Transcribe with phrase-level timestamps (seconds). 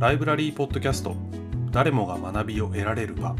[0.00, 1.14] ライブラリーポッドキャスト。
[1.72, 3.36] 誰もが学びを得られる場、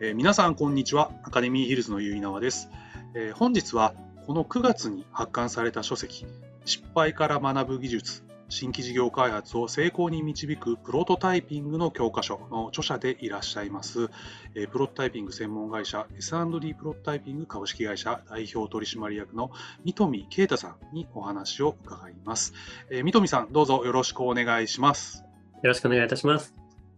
[0.00, 1.10] えー皆さんこんにちは。
[1.22, 2.70] アカデミーヒルズのゆいなわです、
[3.14, 3.92] えー本日は
[4.26, 6.24] この9月に発刊された書籍
[6.64, 8.22] 失敗から学ぶ技術。
[8.54, 14.08] 新規事業開発を成功に導くプロトタイピングの教科書の著者でいらっしゃいます、
[14.54, 19.50] えープロトタイピング専門会社 S&D プロトタイピング株式会社代表取締役の
[19.84, 22.54] 三富啓太さんにお話を伺います、
[22.90, 25.24] えー三富さんどうぞよろしくお願いします
[25.64, 26.54] よろしくお願いいたします。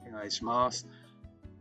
[0.07, 0.89] お願いします。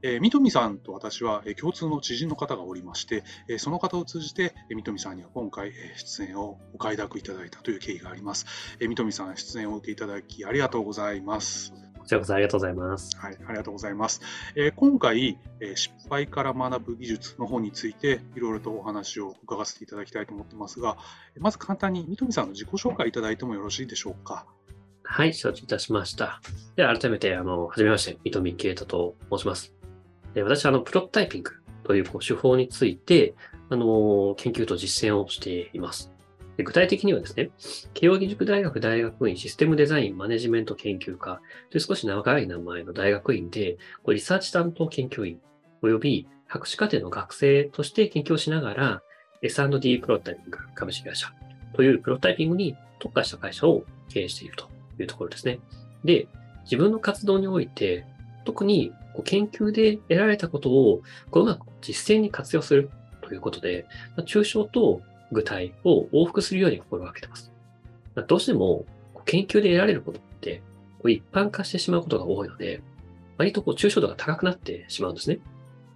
[0.01, 8.45] えー三富さんと私は、えー共通の知人の方がおりまして、えーその方を通じて、えー三富さんには今回、えー出演をお快諾いただいたという経緯があります。
[8.79, 11.73] えー三富さん、出演を受けいただきありがとうございます。
[11.97, 13.17] こちらこそありがとうございます。
[13.17, 14.21] はい、ありがとうございます。
[14.55, 20.97] えー今回、えー失敗から学ぶ技術の方について、いろいろとお話を伺わせていただきたいと思ってますが、
[21.35, 24.45] えーまず簡単に三富さんの自己紹介いただいてもよろしいでしょうか？
[25.07, 26.41] はい、承知いたしました。
[26.75, 29.74] では改めて、あの、はじめまして、三富啓太と申します。
[30.43, 31.51] 私は、あの、プロトタイピング
[31.83, 33.33] というこう手法について、
[33.69, 36.11] あの、研究と実践をしています。
[36.57, 37.51] で具体的にはですね、
[37.93, 45.39] 慶應義塾大学大学院システムデザインマネジメント研究科という少し長い名前の大学院で、こうリサーチ担当研究員
[45.81, 49.01] 及び博士課程の学生として研究をしながら、
[49.41, 51.27] S&D プロトタイピング株式会社
[51.73, 54.69] というプロトタイピングに特化した会社を経営していると
[54.99, 55.59] いうところですね。
[56.05, 56.27] で、
[56.63, 58.05] 自分の活動において、
[58.45, 58.93] 特に
[59.23, 61.01] 研究で得られたことを
[61.31, 62.89] こううまく実践に活用する
[63.21, 63.85] ということで、
[64.19, 65.01] 抽象と
[65.31, 67.51] 具体を往復するように心がけてます。
[68.27, 68.85] どうしても
[69.25, 70.61] 研究で得られることって
[71.05, 72.81] 一般化してしまうことが多いので、
[73.37, 75.39] 割とこう抽象度が高くなってしまうんですね。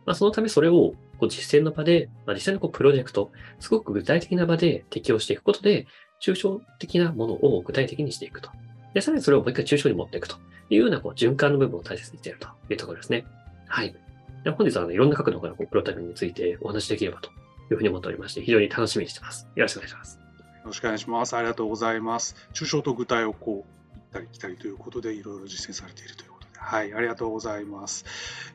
[0.06, 5.88] まあ、そのためそれをこう実践の場で、まあ、実際のこうプロジェクト、すごく具体的な場で適用していくことで、
[6.22, 8.50] 抽象的なものを具体的にしていくと。
[8.94, 10.36] で、さらにそれをもう一回抽象に持っていくと
[10.70, 13.26] いうようなこう循環の部分を大切にしているというところですね。
[13.68, 13.96] はい。
[14.44, 19.48] で本日はあのいろんな角度からこうプロタイピングについてお話しできればというふうに思っておりまして、非常に楽しみにしています。
[19.56, 20.18] よろしくお願いします。
[20.18, 20.22] よ
[20.66, 21.36] ろしくお願いします。
[21.36, 22.36] ありがとうございます。
[22.54, 28.06] 抽象と具体をこう行ったり来たりということでいろいろ実践されているということで、はい、ありがとうございます。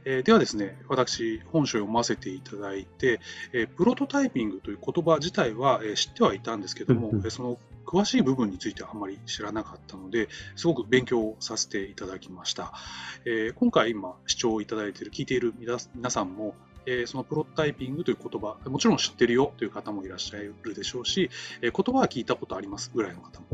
[0.05, 3.21] えーではですね、私本書を読ませていただいて、
[3.53, 7.59] えープロトタイピングという言葉自体は、えー知ってはいたんですけども、うんその
[7.95, 12.73] 詳しい部分についてはあまり知らなかったので、すごく勉強させていただきました。
[13.25, 16.57] えー今回今視聴いただいている、聞いている皆さんも、
[16.87, 21.31] えーそのプロタイピングという言葉、もちろん知ってるよという方もいらっしゃるでしょうし、
[21.63, 23.47] えー言葉は聞いたことありますぐらいの方も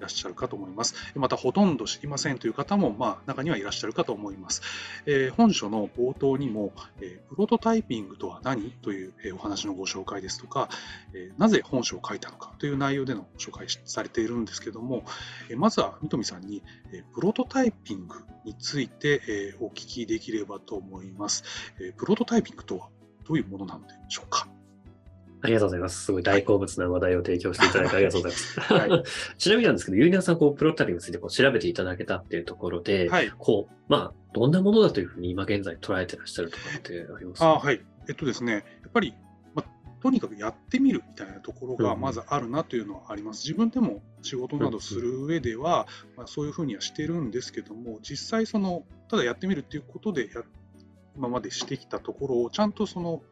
[0.00, 0.94] らっしゃるかと思います。
[1.14, 4.62] また、ほとんど知りませんという方も、まあ、中にはいらっしゃるかと思います。
[5.06, 10.68] えー本書の冒頭にも、えープロトタイピングとは何という、えーお話のご紹介ですとか、
[11.12, 15.04] えーなぜ本書を書いたのかという内容での紹介されているんですけども、
[15.50, 21.44] えーまずは三富さんに、えープロトタイピングについて、えーお聞きできればと思います。
[21.80, 22.88] えープロトタイピングとは
[23.26, 24.48] どういうものなのでしょうか？
[25.40, 26.04] ありがとうございます。
[26.04, 28.60] すごい大好物な話題を提供していただいてありがとうございます。
[28.60, 29.04] は
[29.36, 33.30] ちなみになんですけど、ゆいなさん、こう、プロトタイピングについてこう調べていただけたっていうところで、はい。
[33.38, 37.80] こう、まあ、どんなものだというふうに今現在捉えてらっしゃるとかってありますあはい。
[38.08, 39.14] えっとですね、やっぱり、
[39.54, 39.64] ま、
[40.02, 43.46] とにかくやってみるみたいなところがうんまずあるなというのはあります。
[43.46, 50.42] 自分でも仕事などする上では、まあ、そういうふうにはしてるんですけども、実際その、ただやってみるっていうことでや、
[51.16, 53.22] 今までしてきたところを、ちゃんとその、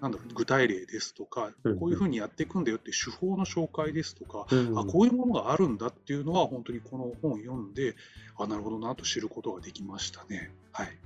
[0.00, 7.96] なんだ具体例ですとかうんう、んこういうふうにやっていくんだよって手法の紹介ですとか、うんあこういうものがあるんだっていうのは、本当にこの本を読んで、
[8.38, 10.52] あなるほどなと知ることができましたね。
[10.72, 10.98] はい。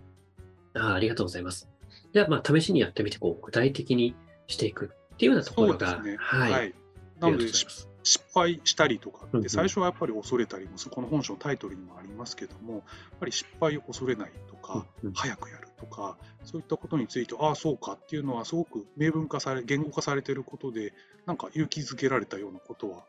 [0.74, 1.68] あありがとうございます。
[2.12, 4.14] じゃあ、まあ、試しにやってみて、こう、具体的に
[4.46, 6.16] していくっていうようなところが、ね。
[6.18, 6.52] はい。
[6.52, 6.74] はい。
[7.20, 12.82] なので、失敗したりとかうんうんって、最初はやっぱり恐れたりも、この本書のタイトルにもありますけども、やっ
[13.20, 20.92] ぱり失敗を恐れないとか、うんうん早くやるとか、そういったことについて、ああ、そうかっていうのは、すごく明文化され、言語化されていることで、
[21.26, 23.04] なんか勇気づけられたようなことは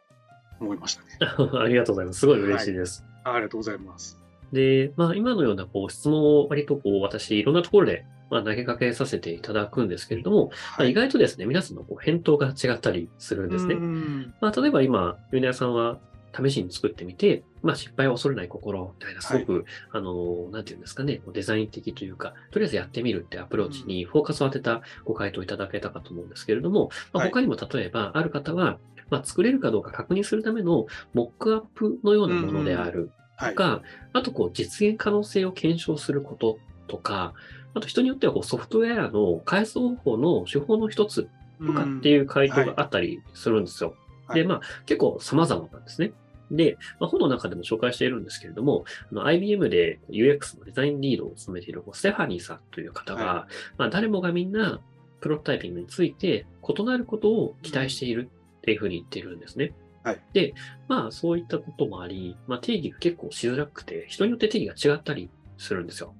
[0.59, 1.07] 思いましたね。
[1.59, 2.19] ありがとうございます。
[2.19, 3.05] すごい嬉しいです。
[3.23, 4.19] あありがとうございます。
[4.51, 13.77] で、まあ、今のようなこう質問を割とこう私、いろんなところでまあ投げかけさせていただくんですけれども、まあ、意外とですね、皆さんのこう返答が違ったりするんですねう。
[13.79, 15.99] んまあ、例えば今、ユニアさんは
[16.35, 27.31] 試しに作ってみて、まあ、失敗を恐れない心みたいな、すごく、あの、なんていうんですかね、デザイン的というか、とりあえずやってみるってアプローチにフォーカスを当てたご回答いただけたかと思うんですけれども、まあ、はい。
[27.31, 33.55] 他にも例えば、ある方は、まあ、作れるかどうか確認するためのモックアップのようなものであるはい。
[33.55, 33.81] とか、
[34.13, 36.57] あとこう実現可能性を検証すること
[36.87, 37.33] とか、
[37.73, 41.27] あと人によってはこうソフトウェアの開発方法の手法の一つ
[41.65, 43.95] とかっていう回答があったりするんですよ。
[44.27, 44.41] はい。
[44.41, 46.13] で、まあ結構様々なんですね。
[46.55, 53.47] で、まあ、本の中でも紹介しているんですけれども、あの IBM で UX のデザインリードを務めているステファニーさんという方が、は
[53.77, 54.79] まあ、誰もがみんな
[55.19, 59.73] プロトタイピングについて異なることを期待しているっていうふうに言っているんですね。
[60.03, 60.53] はいで、
[60.89, 66.13] まあそういったこともあり、まあ、定義が結構しづらくて、人によって定義が違ったりするんですよ。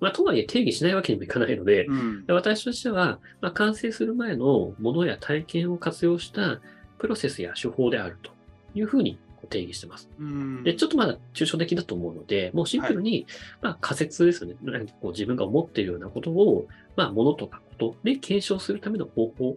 [0.00, 6.60] まあ、とはいえ定義しないわけにもいかないので、うんで私としては、まあ、完成する前のものや体験を活用した
[6.98, 8.32] プロセスや手法であると
[8.74, 10.08] いうふうに定義してます。
[10.18, 13.26] うんで、ちょっとまだ抽象的だと思うので、もうシンプルに、
[13.60, 14.56] まあ仮説ですよね。
[14.62, 16.66] 何かこう自分が思っているようなことを、
[16.96, 19.56] まあものとかことで検証するための方法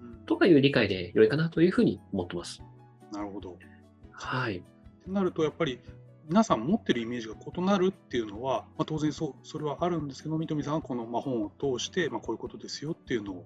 [0.00, 2.62] うんとかいう理解で良いかなというふうに思ってます。
[3.12, 3.56] なるほど。
[4.12, 4.58] はい。
[4.58, 4.62] っ
[5.04, 5.78] てなると、やっぱり
[6.28, 13.44] 皆さん持ってるイメージが異なるっていうのは、まあ、当然そうそれはあるんですけど、三富さんはこのまあ本を通して、まあ、こういうことですよっていうのを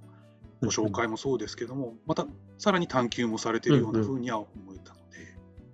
[0.63, 2.27] ご紹介もそうですけども、また
[2.59, 4.95] さらに探求もされているようなふうには思えた。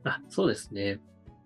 [0.04, 1.00] あ、そうですね。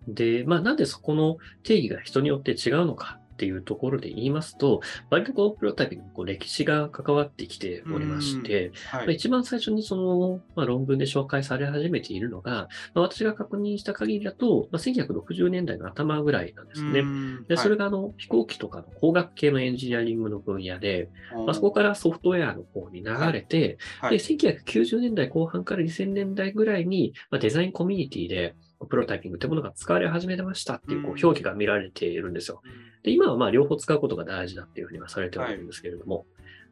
[0.06, 4.81] で、まあなんでそこの定義が人によって違うのかっていうところで言いますと、
[5.11, 9.14] 割とこのプロトタイピングにこう歴史が関わってきておりまして、まあはい。
[9.14, 17.00] 一番最初にその、まあ、論文で紹介され始めているのが、まあ、私が確認した限りだと、まあ、1960年代の頭ぐらいなんですね。
[17.00, 17.46] うん。
[17.46, 24.19] で、それが、があの飛行機とかの工学系のエンジニアリングの分野で、はいまあ、そこからソフトウェアの方に流れて、はい。
[24.19, 32.62] で、1990年代後半から2000年代ぐらいに、まあ、デザインコミュニティで、プロタイピングというものが使われ始めましたっていうこううん表記が見られているんですよ。
[33.02, 36.26] で、今はまあ両方使うことが大事だっていうふうにはされてはいるんですけれども、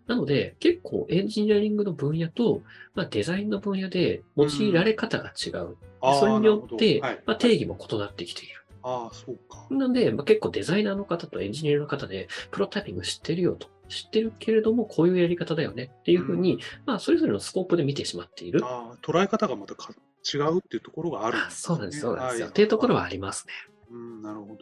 [0.06, 2.62] なので結構エンジニアリングの分野と、
[2.94, 5.76] まあ、デザインの分野で用いられ方が違う。
[6.20, 8.64] それによって、まあ、定義も異なってきている。
[8.82, 9.67] ああ、そうか。
[9.70, 13.69] なので、まあ、結構デザイナーの方とエンジニアの方で、プロタイピング知ってるよと。
[13.88, 18.61] 知ってるけれども、こういうやり方だよねっていうふうに、うんまあ、それぞれのスコープで見てしまっている。
[18.64, 19.93] ああ、捉え方がまたか
[20.34, 22.44] 違うっていうところがあるんあそうなんです、そうなんですよ。
[22.46, 23.52] はいっていうところはありますね。
[23.90, 24.56] うん、なるほど。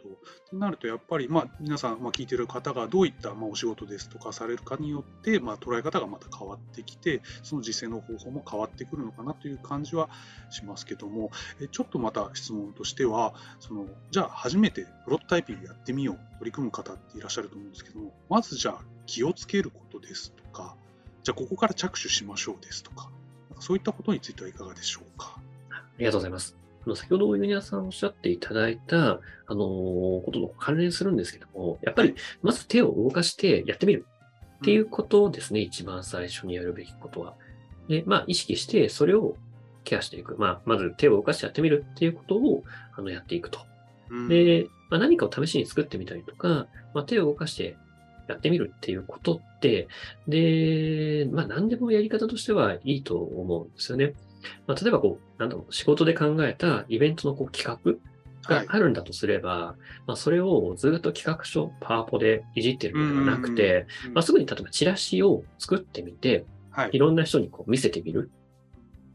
[0.49, 10.09] となると、やっぱり、まあ、皆さん、まあ、聞いてる方がどういった、まあ、お仕事ですとかされるかによって、まあ、捉え方がまた変わってきて、その実践の方法も変わってくるのかなという感じは
[10.51, 20.75] しますけども、えちょっとまた質問としては、そのじゃあ、初めてプロトタイピングやってみよう、取り組む方っていらっしゃると思うんですけども、まずじゃあ、気をつけることですとか、
[21.23, 23.09] じゃあ、ここから着手しましょうですとか、
[23.49, 25.39] なんかそういったことについてはいかがでしょうか？
[25.95, 26.57] ありがとうございます。
[26.85, 34.05] あの先ほどユニアさんおっしゃっていただいた、あのーことと関連するんですけども、やっぱりまず手を動かしてやってみる
[34.57, 37.33] っていうことですね、一番最初にやるべきことは。
[37.87, 39.35] で、まあ意識してそれを
[39.83, 40.35] ケアしていく。
[40.37, 42.63] まあまず手を動かしてやってみるっていうことを
[42.95, 43.59] あのやっていくと。
[44.09, 47.75] うんで、まあ、何かを試しに作ってみたりとか、まあ、手を動かして
[48.27, 49.87] やってみるっていうことって、
[50.27, 54.13] で、まあ何でもやり方としてはいいと思うんですよね。
[54.67, 57.93] まあ、例えばこう、なんだろう、仕事で考えたイベントのこう企画
[58.47, 58.65] がはい。
[58.69, 59.75] あるんだとすれば、
[60.05, 66.89] まあそれをずっと企画書、パワポでいじってるのではなくて、うんまあすぐに例えばチラシを作ってみて、はい。
[66.93, 68.29] いろんな人にこう見せてみる。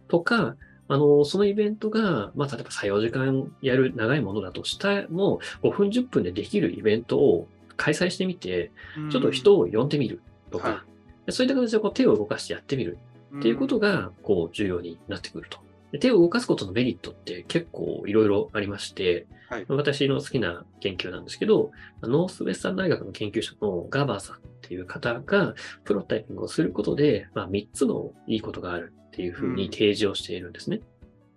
[0.09, 0.56] とか、
[0.88, 8.73] あの、そのイベントが、まあ、例えば3、4時間やる長いものだとしても、5分、10分でできるイベントを開催してみて、
[9.12, 10.85] ちょっと人を呼んでみるとか、は
[11.26, 12.99] でそういった形でこう手を動かしてやってみる
[13.38, 15.59] っていうことが、こう、重要になってくると。
[15.93, 30.83] で手を動かすことのメリットって結構いろいろありまして、はい私の好きな研究なんですけど、ノースウェスタン大学の研究者のガバーさんっていう方が、プロタイピングをすることで、まあ、3つのいいことがあるっていうふうに提示をしているんですね。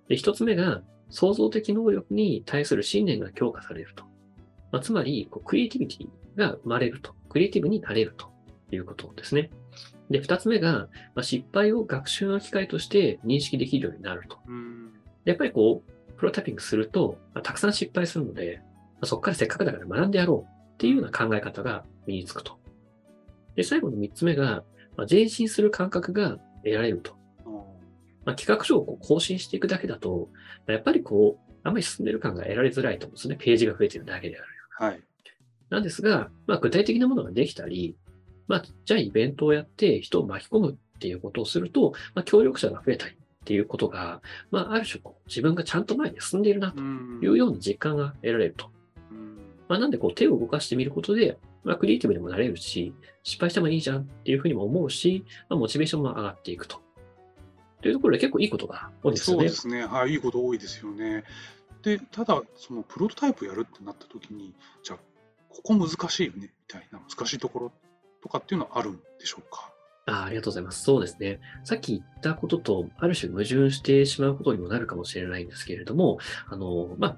[0.08, 4.03] で、1つ目が、創造的能力に対する信念が強化されると。
[4.72, 7.15] まあ、つまりこう、クリエイティビティが生まれると。
[7.29, 8.27] クリエイティブになれると
[8.72, 9.50] いうことですね。
[10.10, 14.38] で、2つ目が、まあ、失敗を学習の機会として認識できるようになると。
[15.25, 18.62] やっぱりこう、プロタイピングすると、まあたくさん失敗するので、
[18.93, 22.60] まあそこからせっかくだから学んでやろうっていうような考え方が身につくと。
[23.55, 24.63] で、最後の3つ目が、
[24.98, 27.17] まあ、前進する感覚が得られると。
[28.25, 33.36] まあ、企画書をこう更新していくだけだと、まあやっぱりこう、あんまり進んでる感が得られづらいと思うんですね。
[33.39, 34.48] ページが増えてるだけである。
[34.79, 35.01] はい。
[35.69, 37.95] なんですが、まあ、具体的なものができたり、
[38.48, 44.22] まあ、じゃあイベントをやって人を巻き込むっていうことをすると、まあ、協力者が増えたりっていうことが、
[44.52, 48.70] まあ、ある種こう自分がちゃんと前に進んでいるなとんいうような実感が得られると。
[49.12, 56.82] うんまあ、なんでこう手を動かしてみることで、まあ、クリエイティブにもなれるし、失敗してもいいじゃんっていうふうにも思うし、まあ、モチベーションも上がっていくと。
[57.82, 59.50] というところで結構いいことが多いですよね。
[59.50, 61.26] そうですね、はい、いいこと多いですよね。
[61.82, 65.00] で、ただ、そのプロトタイプやるってなった時に、じゃあ、
[65.50, 67.72] ここ難しいよねみたいな難しいところ
[68.24, 69.70] とかっていうのはあるんでしょうか？
[70.06, 70.84] あありがとうございます。
[70.84, 71.39] そうですね。
[71.63, 77.18] さっき言ったことと、ある種矛盾してしまうことにもなるかもしれないんですけれども、あの、まあ、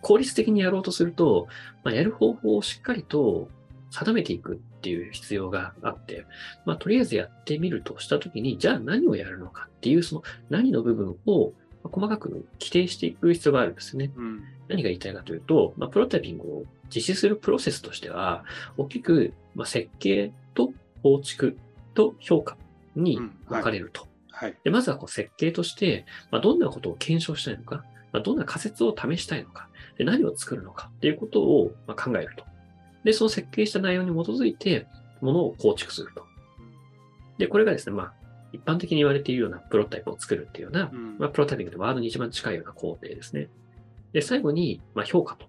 [0.00, 1.46] 効率的にやろうとすると、
[1.84, 3.48] まあ、やる方法をしっかりと
[3.90, 6.26] 定めていくっていう必要があって、
[6.64, 11.52] まあ、とりあえずやってみるとしたときに、じゃあ何をやるのかっていう、その何の部分を
[11.84, 14.10] 細かく規定していく必要があるんですよね。
[14.16, 18.44] うん何が言いたいかというと、まあ、プロトタイピングを実施するプロセスとしては、
[18.78, 20.32] 大きく、まあ、設計と
[21.02, 21.58] 構築
[21.94, 22.56] と評価
[22.94, 24.06] にうん分かれると。
[24.30, 24.56] はい。
[24.64, 29.68] でまずはこう設計として、まあ、どんなことを検証したいのか、まあ、どんな仮説を試したいのか、
[29.98, 32.44] で何を作るのかっていうことをまあ考えると。
[33.04, 34.86] で、その設計した内容に基づいて、
[35.22, 36.26] ものを構築すると。
[37.38, 38.12] で、これがですね、まあ、
[38.52, 43.48] 一般的に言われているようなプロトタイプを作るっていうような、うんまあ、プロトタイピングでワードに一番近いような工程ですね。
[44.12, 45.46] で、最後に、まあ、評価と。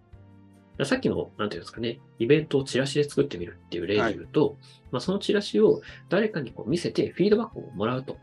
[0.84, 4.58] さっきの、なんていうんですかね、イベントをチラシで作ってみるっていう例で言うと、
[4.92, 8.18] まあ、そのチラシを誰かにこう見せてフィードバックをもらうと。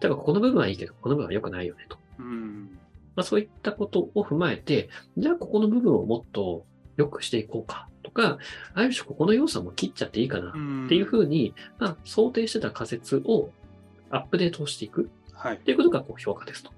[0.00, 1.96] 例えば、この部分はいいけど、この部分は良くないよねと。
[2.18, 2.78] うん
[3.16, 8.38] まあ、そういったことを踏まえて、じゃあここの部分をもっと良くしていこうかとか、
[8.74, 13.50] ある種ここの要素も切っちゃっていいかなうんっていうふうに、まあ、想定してた仮説を
[14.10, 15.58] アップデートをしていくはいっ。
[15.60, 16.70] ていうことがこう評価ですと。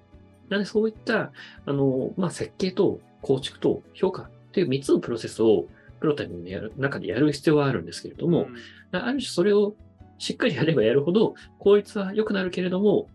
[0.48, 1.32] なのでそういった、
[1.64, 5.66] あの、まあ、設計と構築と評価っていう3つのプロセスを
[6.00, 8.48] プロタイプのやる中でやる必要はあるんですけれども、
[8.90, 9.74] ある種それを
[10.16, 13.10] しっかりやればやるほど効率は良くなるけれども、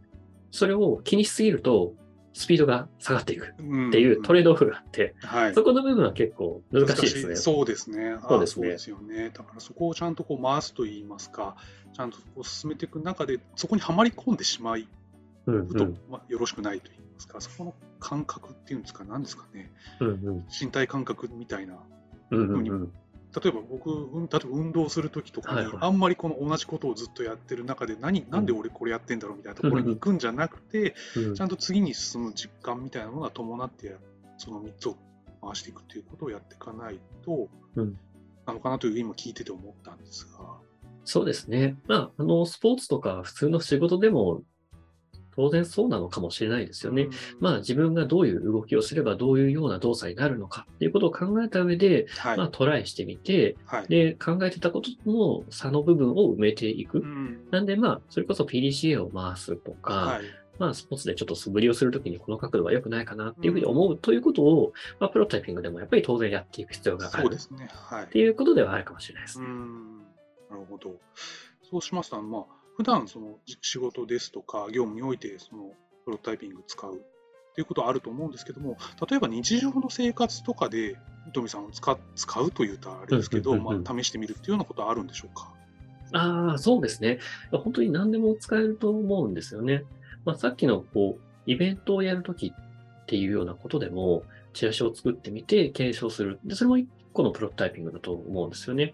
[0.52, 1.94] それを気にしすぎると
[2.34, 5.56] スピードが下がっていくうんっていうトレードオフがあって、はい。
[5.56, 7.36] そこの部分は結構難しいですね。
[7.36, 8.18] そうですね。
[8.22, 9.32] あそうですねそうですよね。
[9.34, 11.56] だからそこをちゃんとこう回すといいますか、
[11.92, 14.88] ちゃんとこう進めていく中で、そこにはまり込んでしまい
[15.48, 20.46] うんうと、んまあ、よろしくないと言いますか、そこの感覚っていうんですか、何ですかね、うんうん。
[20.50, 21.76] 身体感覚みたいな、
[22.32, 22.92] うんうんうん。
[23.44, 31.36] 例えば僕、うん例えば運動するときとかに、あんまりこの同じことをずっとやってる中で、何、なんで俺これやってんだろうみたいなところに行くんじゃなくて、うん。
[31.36, 33.94] ちゃんと次に進む実感みたいなものが伴ってや、
[34.38, 34.98] その3つを
[35.42, 37.98] 回していくっていうことをやっていかないと、うん。
[38.46, 40.58] なのかなという今聞いてて思ったんですが。
[41.04, 41.78] そうですね。
[41.88, 44.44] まあ、あの、スポーツとか普通の仕事でも
[45.36, 47.08] 当然そうなのかもしれないですよね。
[47.40, 52.38] まあ、自分がどういう動きをすればどういうような動作になるのかっていうことを考えた上で、はい。
[52.38, 53.88] まあ、トライしてみて、はい。
[53.88, 57.00] で、考えてたことの差の部分を埋めていく。
[57.00, 60.22] うんなんで、まあ、それこそ PDCA を回すとか、はい。
[60.60, 67.68] まあ、スポーツでちょっと素振りをするときにこの角度は良くないかなっていうふうに思うということを、まあ、プロトタイピングでもやっぱり当然やっていく必要があるっそうですね。
[67.74, 68.08] はい。
[68.08, 69.50] ていうことではあるかもしれないですうね。
[69.50, 69.98] ん。
[70.52, 70.96] なるほど。
[71.68, 75.72] そうしますと、まあ、普段そのじ仕事ですとか、業務において、その
[76.06, 76.98] プロトタイピング使うっ
[77.54, 80.98] ていうことはあると思うんですけども、例えば日常の生活とかで、
[81.28, 85.54] 伊富さんを使使うというとあれですけど、うんうんうんうんまあ、試してみるっていうようなことはあるんでしょうか？
[86.14, 87.20] ああ、そうですね。
[87.52, 89.84] 本当に何でも使えると思うんですよね。
[90.26, 94.24] まあ、さっきのこう、イベントをやるときっていうようなことでも、
[94.54, 96.40] チラシを作ってみて検証する。
[96.44, 98.94] で、それも一個のプロトタイピングだと思うんですよね。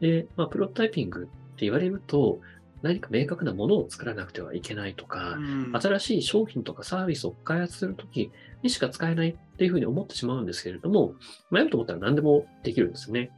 [0.00, 1.26] で、まあ、プロトタイピングっ
[1.56, 2.38] て言われると、
[2.84, 8.30] 何か明確なものを作らなくてはいけないとか、うん新しい商品とかサービスを開発するとき
[8.62, 11.14] にしか使えないっていうふうに思ってしまうんですけれども、
[11.50, 13.30] まあ、やると思ったら何でもできるんですよね。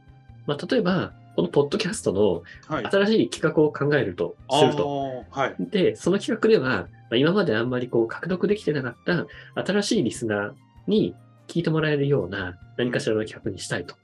[0.45, 2.85] まあ、例えば、このポッドキャストのはい。
[2.85, 5.23] 新しい企画を考えると、すると。
[5.29, 5.55] はい。
[5.59, 9.27] で、その企画では、まあ今まであんまりこう獲得できてなかった
[9.63, 10.51] 新しいリスナー
[10.87, 11.15] に
[11.47, 13.95] 聞いてもらえるような何かしらの企画にしたいと。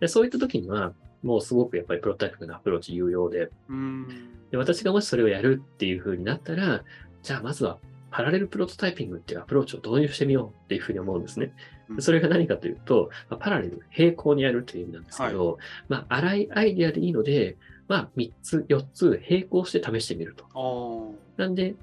[0.00, 4.08] でそういった時には、もうすごくやっぱりプロトタイプのアプローチ有用で、うん。
[4.50, 6.82] で私がもしそれをやるっていう風になったら、
[7.22, 7.78] じゃあまずは
[8.10, 11.52] パラレルプロトタイピングっていうアプローチを導入してみようっていう風に思うんですね。
[11.98, 17.56] それが何かというと、まあパラレル、並行にやるという意味なんですけど、まあ、荒いアイディアでいいので、
[17.88, 21.14] まあ、3つ、4つ並行して試してみると。
[21.36, 21.74] なんで、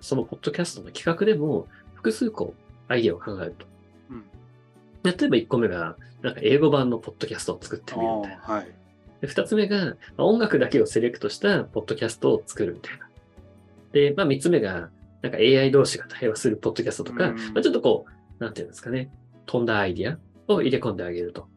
[0.00, 2.54] そのポッドキャストの企画でも、複数個
[2.88, 3.66] アイディアを考えると。
[5.04, 8.42] うん例えば1個目が、なんか英語版のポッドキャストを作ってあみるみたいな。
[8.42, 8.54] ー。
[8.56, 8.68] はい。
[9.20, 13.08] で2つ目が、まあ音楽だけをセレクトしたポッドキャストを作るみたいな。
[13.92, 14.90] で、まあ3つ目が、
[15.22, 19.10] なんか AI 同士が対話するポッドキャストとか、うんまあ、ちょっとこう、なんていうんですかね、
[19.46, 21.48] 飛んだアイディアを入れ込んであげると。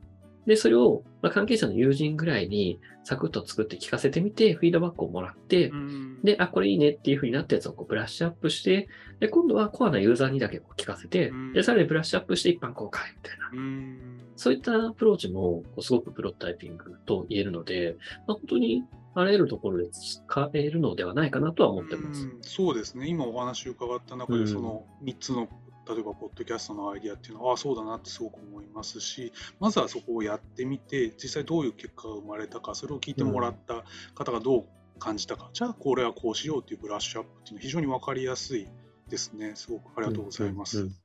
[0.45, 6.21] で、それを、まあ、関係者の友人ぐらいにサクッと作って聞かせてみて、フィードバックをもらって、うん。
[6.23, 8.87] で、あ、これいいねっていう風になったやつをこうブラッシュアップして、
[9.19, 13.49] で、今度はコアなユーザーにだけこう聞かせてうん、で、さらにブラッシュアップして一般公開みたいな。
[13.53, 13.99] うん。
[14.35, 17.95] そういったアプローチもこうすごくプロトタイピングと言えるので、
[18.27, 18.83] まあ、本当に
[19.13, 22.23] あらゆるところで使えるのではないかなとは思ってます。
[22.23, 22.37] うん。
[22.41, 24.47] そうですね、今お話伺った中で、うん。
[24.47, 25.47] その3つの、
[25.87, 33.83] 例えば、ポッドキャストのアイディアっていうのは、ああ、そうだなってすごく思いますし、まずはそこをやってみて、実際どういう結果が生まれたか、それを聞いてもらった
[34.15, 34.65] 方がどう
[34.99, 38.67] 感じたか、じゃあこれはこうしようっていうブラッシュアップっていうのは非常に分かりやすい
[39.09, 39.55] ですね。
[39.55, 40.79] すごくありがとうございます。
[40.79, 40.95] うんうん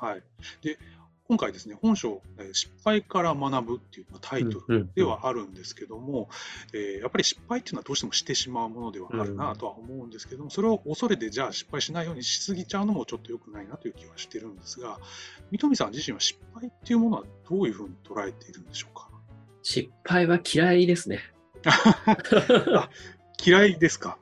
[0.00, 0.22] はい。
[0.62, 0.78] で、
[1.30, 6.28] 今回ですね、本書、えー失敗から学ぶっていうタイトルではあるんですけども、
[6.72, 14.98] えーやっぱり失敗っていうのはどうしてもしてしまうものではあるうなんとは思うんですけども、それを恐れてじゃあ失敗しないようにしすぎちゃうのもちょっと良くないなという気はしてるんですが、
[15.52, 19.08] 三富さん自身は失敗っていうものはどういうふうに捉えているんでしょうか？
[19.62, 21.20] 失敗は嫌いですね。
[23.46, 24.18] 嫌いですか？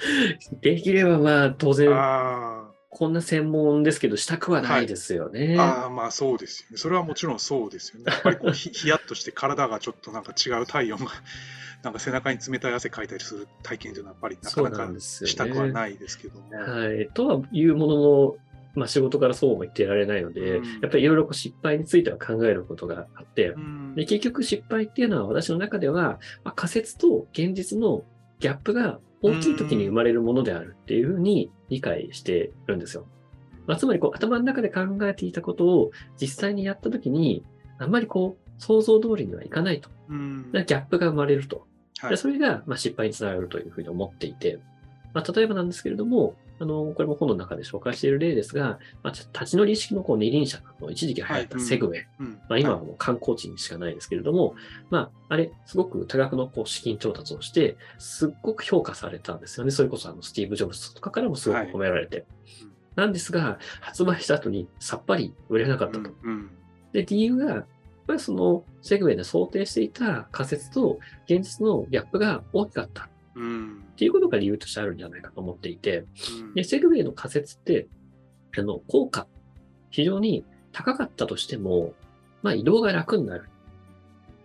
[0.60, 2.51] できればまあ当然あ
[2.94, 5.56] こんな専門ですけどしたくはないですよね。
[5.58, 6.76] ーあー、まあそうですよね。
[6.76, 8.12] それはもちろんそうですよね。
[8.12, 11.06] やっぱりこうひ ひやっとして体がちょっとなんか違う体温が、
[11.82, 15.00] なんか背中に冷たい汗かいたりする体験というのはやっぱりなかなか。
[15.00, 16.50] したくはないですけども。
[16.54, 17.08] はい。
[17.14, 18.36] とはいうものの、
[18.74, 28.04] まあ、仕事からそうも言ってられないので、うんやっぱりいろいろこう失敗については考えることがあって、うんで結局失敗っていうのは私の中では、まあ、仮説と現実の
[28.38, 33.06] ギャップが大きい時に生まれるものであるっていうふうに理解してるんですよ。
[33.66, 37.44] まあ、つまりこう頭の中で考えていたことを実際にやった時に、
[37.78, 39.88] あんまりこう想像通りにはいかないと。
[40.08, 41.66] うんギャップが生まれると。
[41.98, 44.58] はいでそれがまあ失敗につながるというふうに思っていて、
[45.14, 52.06] まあ、例えばなんですけれども、あの、これも本の中で紹介している例ですが、まあ、立ち乗り式のこう二輪車の一時期流行ったセグウェイ。
[52.20, 54.54] うんまあ、今はもう観光地にしかないですけれども、
[54.90, 59.72] まあ、あれ、すごく多額のこう資金調達をして、すっごく評価されたんですよね。
[59.72, 62.24] それこそあのスティーブ・ジョブズとかからもすごく褒められて。
[62.62, 66.10] うんなんですが、発売した後にさっぱり売れなかったと。
[66.22, 66.50] うん
[66.92, 67.66] で、理由が、やっ
[68.06, 76.04] ぱりそのセグウェイで想定していた仮説と現実のギャップが大きかったっうんていうことが理由としてあるんじゃないかと思っていて、
[76.40, 77.86] うんで、セグウェイの仮説って、
[78.58, 79.26] あの、効果、
[79.90, 81.94] 非常に高かったとしても、
[82.42, 83.48] まあ移動が楽になる。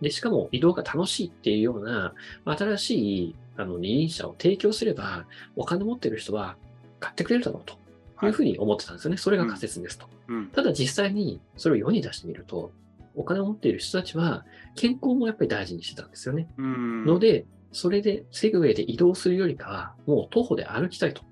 [0.00, 2.14] で、しかも移動が楽しいっていうような、
[2.44, 5.26] まあ新しい、あの、二輪車を提供すれば、
[5.56, 6.56] お金持ってる人は
[7.00, 9.16] 買ってくれるだろうというふうに思ってたんですよね。
[9.16, 10.06] それが仮説ですと。
[10.28, 12.70] うんただ実際にそれを世に出してみると、
[13.14, 14.44] お金を持っている人たちは
[14.76, 16.48] 健康もやっぱり大事にしてたんですよね。
[16.56, 21.22] うんので、それでセグウェイで移動するよりかは、もう徒歩で歩きたいと。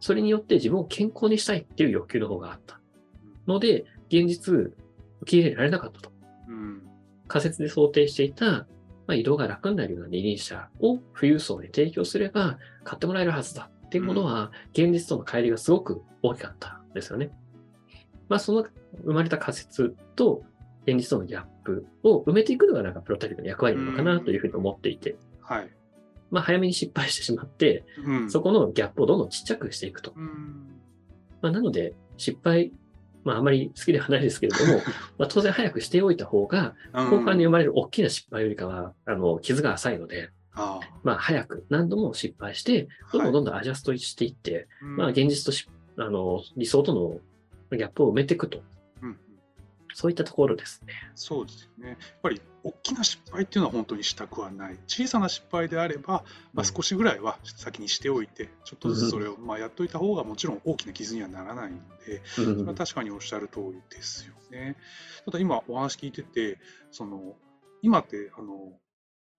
[0.00, 2.80] それによって自分を健康にしたいっていう欲求の方があった。
[3.46, 4.72] ので、現実、受
[5.26, 6.12] け入れられなかったと。
[6.48, 6.82] うん
[7.30, 8.66] 仮説で想定していた、ま
[9.08, 17.30] あ、移動が楽になるような二輪車を富裕層に提供すれば買ってもらえるはずだっていうものは、現実との乖離がすごく大きかったんですよね。
[18.28, 18.66] まあ、その
[19.04, 20.42] 生まれた仮説と
[20.86, 25.16] 現実とのギャップを埋めていくのがなんかプロタイプの役割なのかなというふうに思っていて、
[25.50, 25.70] はい
[26.30, 30.12] まあ、早めに失敗してしまって、うんそこのギャップをどんどんちっちゃくしていくと。
[30.16, 30.80] うん
[31.42, 32.72] まあ、なので、失敗、
[33.24, 34.80] まあ、あまり好きではないですけれども、
[35.18, 48.62] まあ、当然早くしておいた方が、後半に生まれる大きな失敗よりかは、あの、傷が浅いので、あまあ、早く何度も失敗して、あどんどんどんどんアジャストしていって、うんまあ、現実とし、あの、理想とのギャップを埋めていくと。
[49.02, 49.16] うん
[49.92, 50.94] そういったところですね。
[51.16, 51.88] そうですよね。
[51.90, 54.78] やっぱり大きな失敗っていうのは本当にしたくはない。
[54.86, 64.76] 小さな失敗であれば、まあ、うん少しぐらいは先にしておいて、ちょっとずつそれをまあやっといた方がもちろん大きな傷にはならないので、うそれんは確かにおっしゃる通りですよね。
[65.24, 66.58] ただ今お話聞いてて、
[66.90, 67.34] その
[67.82, 68.72] 今ってあの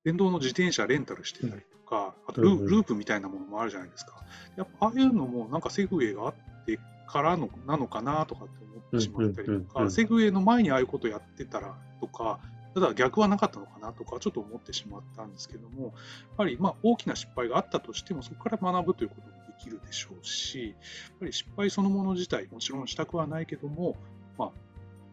[0.04, 4.24] 電動の自転車レンタルしてたりとか、あとループみたいなものもあるじゃないですか。
[4.58, 6.34] やっぱああいうのもなんかセグウェイがあっ
[6.66, 12.40] てからのなのかなとかって思ってしまったりとか、んセグウェイの前にああいうことやってたらとか、
[12.74, 15.94] ただ逆はなかったのかなとかちょっと思ってしまったんですけども、やっ
[16.38, 23.96] ぱりまあ大きな失敗があったとしてもそこから学ぶということもできるでしょうし、やっぱり失敗そのもの自体もちろんしたくはないけども、
[24.38, 24.50] まあ、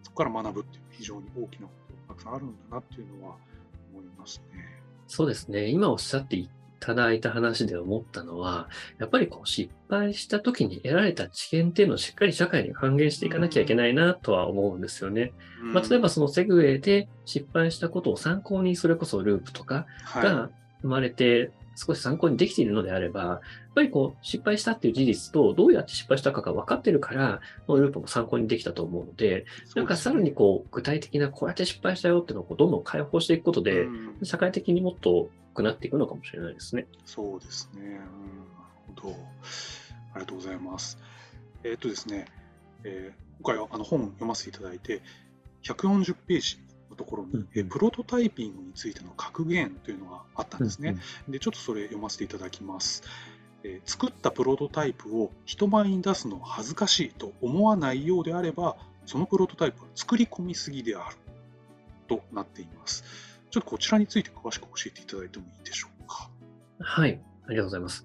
[0.02, 3.36] そこから学ぶっていう非常に大きなことがたくさんあるんだなっていうのは
[3.92, 4.64] 思いますね。
[5.06, 5.68] そうですね。
[5.68, 6.36] 今おっしゃって
[6.80, 15.32] ただいた話で思ったのは、やっぱりこう失敗した時に得られた知見っていうのをしっかり社会に還元していかなきゃいけないなとは思うんですよね。
[15.60, 20.50] まあ、例えばそのセグウェイで失敗したことを参考に、それこそループとかはが
[20.82, 23.40] 生まれて、少し参考にできているのであれば、やっ
[23.74, 36.86] ぱりこう失敗したっていう事実と、どうやって失敗したかが分かってるから、このループも参考にできたと思うので、い、なんかさらにこう具体的なこうやって失敗したよっていうのをこうどんどん解放していくことで、うん社会的にもっと良くなっていくのかもしれないですね。
[37.04, 37.82] そうですね。
[37.82, 38.02] うん、なる
[39.00, 39.16] ほど。
[40.14, 40.98] ありがとうございます。
[41.62, 42.26] えーっとですね、
[42.82, 45.00] えー今回はあの本を読ませていただいて、
[45.62, 46.58] 140ページ
[46.90, 50.98] のところに、えープロトタイピングについての格言というのがあったんですね。
[51.26, 53.02] うんで、ちょっとそれ読ませていただきます。
[53.64, 61.16] えー作ったプロトタイプを人前に出すのは恥ずかしいと思わないようであれば、そのプロトタイプは作り込みすぎである
[62.08, 63.04] となっています。
[63.50, 66.30] ちょっとこちらについて詳しく教えていただいてもいいでしょうか？
[66.78, 67.20] はい。
[67.46, 68.04] ありがとうございます。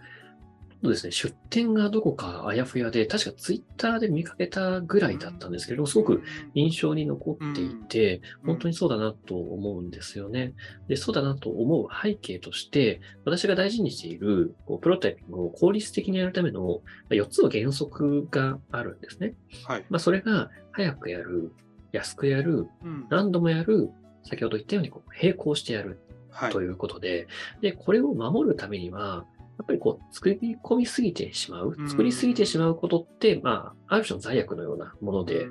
[0.83, 6.23] そうですね、出店がどこかあやふやで、確かツイッターで見かけたぐらいだったんですけど、すごく
[6.55, 10.53] 印象に残っていて、本当にそうだなと思うんですよね。
[10.89, 19.35] で、そうだなと思う背景として、私が大事にしているこうプロトタイピングを効率的にやるための4つの原則があるんですね。
[19.65, 19.85] はい。
[19.89, 21.53] まあ、それが、早くやる、
[21.93, 23.89] 安くやる、うん何度もやる、
[24.23, 25.99] 先ほど言ったようにこう並行してやる
[26.33, 27.27] はいということで、
[27.61, 29.25] で、これを守るためには、
[29.57, 31.83] やっぱりこう、作り込みすぎてしまうう。
[31.83, 35.47] ん作りすぎてしまうことって、まあ、ある種の罪悪のようなもので、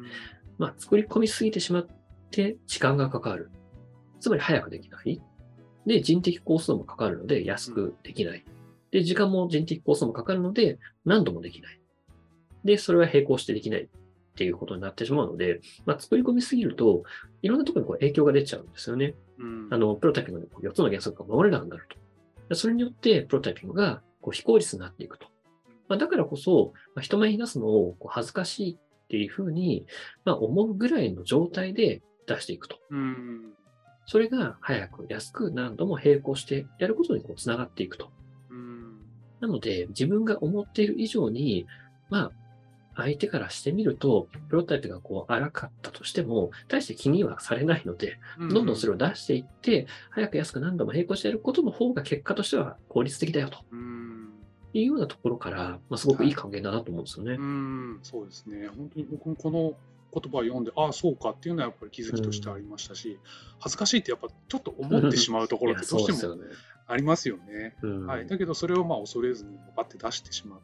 [0.58, 1.86] まあ、作り込みすぎてしまっ
[2.30, 3.50] て時間がかかる。
[4.20, 5.20] つまり早くできない。
[5.86, 8.44] で、人的工数もかかるので安くできない。
[8.90, 11.80] で、時間も人的工数もかかるので何度もできない。
[12.64, 13.88] で、それは並行してできないっ
[14.34, 17.02] ていうことになってしまうので、まあ、作り込みすぎると、
[17.42, 19.14] いろんなところにこう影響が出ちゃうんですよね。
[19.38, 21.96] うんあの、プロタイピングの4つの原則が守れなくなると。
[22.48, 25.26] でそれによって、プロタイピングがこう非効率になっていくと。
[25.88, 29.86] まあ、だからこそ、まあ、人前に出すのをこう恥ずかしいっていうふうに、
[30.24, 32.78] まあ、思うぐらいの状態で出していくと。
[32.90, 33.52] うん
[34.04, 38.10] それが早く安く何度も並行してやることにこう繋がっていくと。
[38.50, 38.98] うん
[39.40, 41.66] なので、自分が思っている以上に、
[42.10, 42.32] まあ、
[42.96, 54.12] 相手からしてみると、プロタイプがこう荒かったとしても、大して気にはされないので、どんどんそれを出していって、早く安く何度も並行してやることの方が結果としては効率的だよとうん
[54.74, 57.32] いうようなところから、まあ、すごくいい還元だなと思うんですよね。
[57.32, 58.68] うんそうですね。
[58.68, 59.74] 本当に僕もこの
[60.12, 63.18] 言葉を読んで、ああ、そうかっていうのはやっぱり気づきとしてありましたし、
[63.58, 66.36] 恥ずかしいってやっぱちょっと思ってしまうところってどうしても。
[66.86, 67.76] ありますよね。
[67.82, 70.58] うんはい、だけどそれをまあ恐れずにバッて出してしま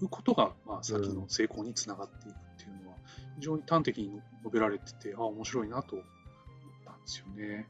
[0.00, 2.96] うことが、まあ、先の成功につながっていくっていうのは、
[3.36, 4.10] 非常に端的に
[4.42, 6.06] 述べられてて、ああ、面白いなと思っ
[6.84, 7.66] たんですよね。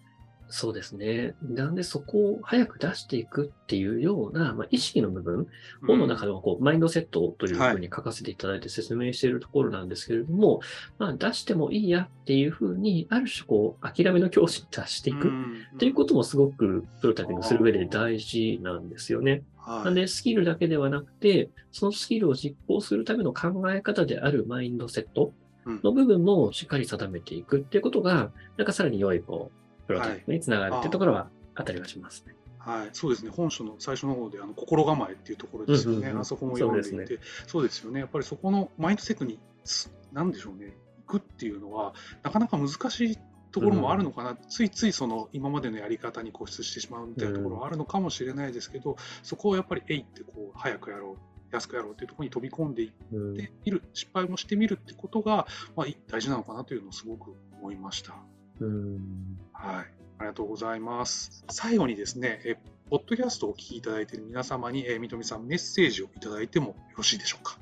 [0.48, 1.34] そうですね。
[1.42, 5.46] なんでそこを早く出していくっていうような、まあ、意識の部分、
[5.86, 10.60] 本の中ではこう、マインドセットというふうに書かせていただいて説明しているところなんですけれども、
[10.98, 19.42] まあ、出してもいいやっていうふうに、ある種こう、諦めの境地に達していくっていうこともすごくプロタイピングする上で大事なんですよね。
[19.56, 25.32] はい、なんで、スキルだけではなくて、そのスキルを実行するための考え方であるマインドセット
[25.66, 32.34] の部分もしっかり定めていくっていうことが、なんかさらに良い、こう、プロタイプにつながるっていうところはあったりはしますね。
[32.58, 36.20] はい、そうですね、本書の最初の方で、あの心構えっていうところですよね、うんうんうん。
[36.22, 40.74] あそこも読んでいて、そうでそうですよね、やっぱりそこのマインドセットに、すなんでしょうね、
[41.06, 41.92] 行くっていうのは、
[42.22, 43.18] なかなか難しい
[43.52, 51.34] ところもあるのかな、ついついその今までのやり方に固執してしまうみたいなところはあるのかもしれないですけど、そこをやっぱり、えいってこう、早くやろう。
[51.52, 53.36] 安くやろうっていうところに飛び込んでいっうん。
[53.36, 58.16] てみる、失敗もしてみるってことが、まあ、い大事なのかなというのをすごく思いました。
[58.60, 59.86] うんはい、
[60.18, 61.44] ありがとうございます。
[61.50, 62.56] 最後にですね、え
[62.90, 67.58] ポッドキャストをお聞きいただいている皆様に、えー、三富さん、メッセージをいただいてもよろしいでしょうか？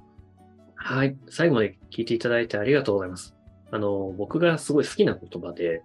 [0.75, 1.17] はい。
[1.31, 3.35] 最後まで聞いていただいてありがとうございます。
[3.71, 5.83] あの、僕がすごい好きな言葉で、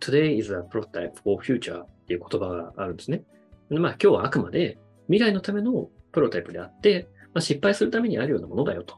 [0.00, 3.22] Today is a prototype for future っていう言葉があるんですね。
[3.70, 8.96] でまあ今日はあくまで未来のためのプロタイプであって、まあ、失敗するためにあるようなものだよと。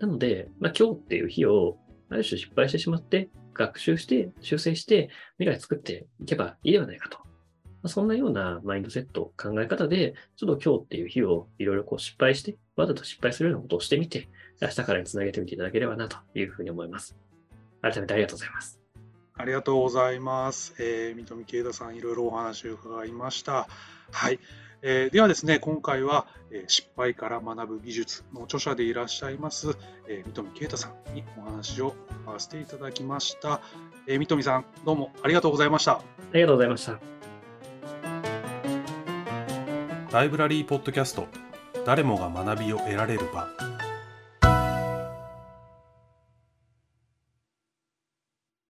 [0.00, 1.78] なので、まあ今日っていう日を
[2.10, 7.18] ある種失敗してしまって、学習して、修正して、未来作っていけばいいではないかと。
[7.88, 14.28] そんなようなマインドセット、考え方で、ちょっと今日っていう日をいろいろこう失敗して、わざと失敗するようなことをしてみて、
[14.60, 17.16] 明日からにつなげてみていただければなというふうに思います。
[17.82, 18.80] 改めてありがとうございます。
[19.38, 20.74] ありがとうございます。
[20.78, 23.68] えー、三富慶太さん、いろいろお話を伺いました。
[24.10, 24.40] はい。
[24.82, 29.76] えーではですね、今回は、えー失敗から学ぶ技術の著者でいらっしゃいます、
[30.08, 33.60] えー三富慶太さんにお話を伺わせていただきました。
[34.06, 35.92] えー三富さん、どうもありがとうございました。
[35.92, 36.02] あ
[36.34, 36.98] りがとうございました。
[40.12, 41.26] ライブラリーポッドキャスト
[41.84, 43.46] 誰もが学びを得られる場